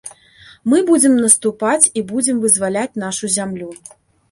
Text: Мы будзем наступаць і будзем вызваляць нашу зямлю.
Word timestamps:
Мы 0.71 0.79
будзем 0.87 1.13
наступаць 1.25 1.89
і 2.01 2.05
будзем 2.13 2.41
вызваляць 2.47 2.99
нашу 3.07 3.33
зямлю. 3.39 3.71